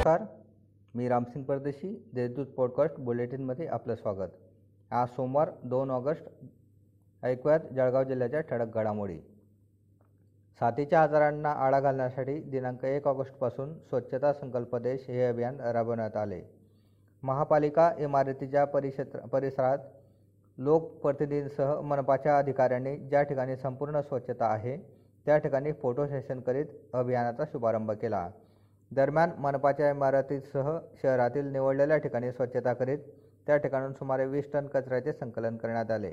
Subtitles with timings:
[0.00, 0.26] नमस्कार
[0.94, 4.30] मी रामसिंग परदेशी देशदूत पॉडकास्ट बुलेटिनमध्ये आपलं स्वागत.
[4.90, 6.22] आज सोमवार दोन ऑगस्ट
[7.22, 9.18] ऐकूयात जळगाव जिल्ह्याच्या ठळक घडामोडी.
[10.60, 16.42] साथीच्या आजारांना आळा घालण्यासाठी दिनांक एक ऑगस्टपासून स्वच्छता संकल्प देश हे अभियान राबवण्यात आले.
[17.22, 19.78] महापालिका इमारतीच्या परिक्षेत्र परिसरात
[20.58, 24.76] लोकप्रतिनिधींसह मनपाच्या अधिकाऱ्यांनी ज्या ठिकाणी संपूर्ण स्वच्छता आहे
[25.26, 28.30] त्या ठिकाणी फोटो सेशन करीत अभियानाचा शुभारंभ केला.
[28.92, 32.98] दरम्यान मनपाच्या इमारतीसह शहरातील निवडलेल्या ठिकाणी स्वच्छता करीत
[33.46, 36.12] त्या ठिकाणून सुमारे वीस टन कचऱ्याचे संकलन करण्यात आले.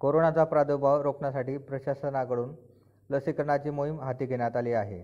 [0.00, 2.54] कोरोनाचा प्रादुर्भाव रोखण्यासाठी प्रशासनाकडून
[3.10, 5.02] लसीकरणाची मोहीम हाती घेण्यात आली आहे.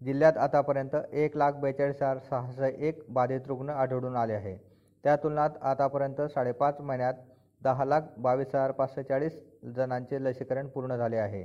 [0.00, 4.56] जिल्ह्यात आतापर्यंत एक लाख बेचाळीस हजार सहाशे एक बाधित रुग्ण आढळून आले आहे.
[5.04, 7.14] त्या तुलनात आतापर्यंत साडेपाच महिन्यात
[7.62, 9.40] दहा लाख बावीस हजार पाचशे चाळीस
[9.76, 11.44] जणांचे लसीकरण पूर्ण झाले आहे.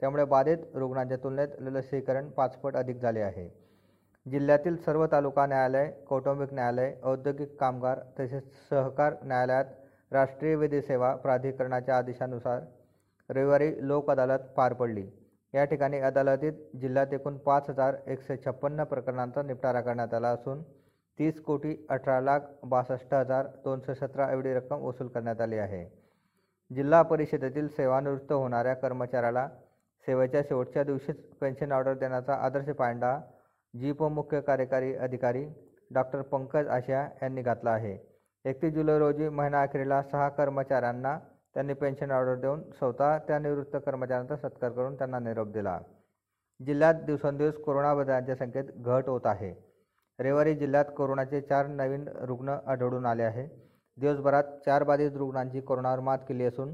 [0.00, 3.67] त्यामुळे बाधित रुग्णांच्या तुलनेत लसीकरण पाचपट अधिक झाले आहे.
[4.30, 9.64] जिल्ह्यातील सर्व तालुका न्यायालय कौटुंबिक न्यायालय औद्योगिक कामगार तसेच सहकार न्यायालयात
[10.12, 12.60] राष्ट्रीय विधी सेवा प्राधिकरणाच्या आदेशानुसार
[13.30, 15.06] रविवारी लोक अदालत पार पडली.
[15.54, 20.62] या ठिकाणी अदालतीत जिल्ह्यात एकूण पाच हजार एकशे छप्पन्न प्रकरणांचा निपटारा करण्यात आला असून
[21.18, 25.84] तीस कोटी अठरा लाख बासष्ट हजार दोनशे सतरा एवढी रक्कम वसूल करण्यात आली आहे.
[26.70, 29.48] जिल्हा परिषदेतील सेवानिवृत्त होणाऱ्या कर्मचाऱ्याला
[30.06, 33.18] सेवेच्या शेवटच्या दिवशीच पेन्शन ऑर्डर देण्याचा आदर्श पांडा
[33.74, 35.44] जीप मुख्य कार्यकारी अधिकारी
[35.90, 37.96] डॉक्टर पंकज आशिया यांनी घातला आहे.
[38.44, 41.18] एकतीस जुलै रोजी महिना अखेरीला सहा कर्मचाऱ्यांना
[41.54, 45.78] त्यांनी पेन्शन ऑर्डर देऊन स्वतः त्या निवृत्त कर्मचाऱ्यांचा सत्कार करून त्यांना निरोप दिला.
[46.60, 49.52] जिल्ह्यात दिवसेंदिवस कोरोनाबाधितांच्या संख्येत घट होत आहे.
[50.18, 53.46] रविवारी जिल्ह्यात कोरोनाचे चार नवीन रुग्ण आढळून आले आहे.
[53.98, 56.72] दिवसभरात चार बाधित रुग्णांची कोरोनावर मात केली असून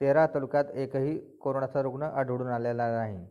[0.00, 3.26] तेरा तालुक्यात एकही कोरोनाचा रुग्ण आढळून आलेला नाही.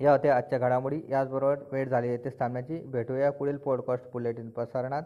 [0.00, 1.00] या होत्या आजच्या घडामोडी.
[1.08, 5.02] याचबरोबर वेळ झाली येथे थांबण्याची भेटूया पुढील पॉडकास्ट बुलेटिन प्रसारणात.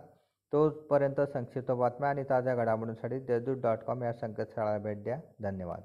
[0.52, 5.18] तोपर्यंत संक्षिप्त बातम्या आणि ताज्या घडामोडींसाठी देशदूत डॉट कॉम या संकेतस्थळाला भेट द्या.
[5.42, 5.80] धन्यवाद.